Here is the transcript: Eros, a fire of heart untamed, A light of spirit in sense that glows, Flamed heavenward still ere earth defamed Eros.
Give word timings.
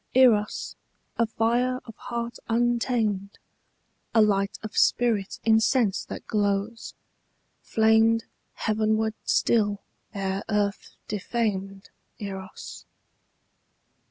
Eros, 0.15 0.75
a 1.19 1.27
fire 1.27 1.79
of 1.85 1.95
heart 1.95 2.39
untamed, 2.49 3.37
A 4.15 4.21
light 4.23 4.57
of 4.63 4.75
spirit 4.75 5.39
in 5.43 5.59
sense 5.59 6.03
that 6.05 6.25
glows, 6.25 6.95
Flamed 7.61 8.23
heavenward 8.55 9.13
still 9.25 9.79
ere 10.11 10.41
earth 10.49 10.95
defamed 11.07 11.91
Eros. 12.17 12.87